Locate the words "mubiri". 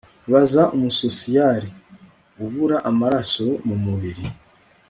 3.85-4.25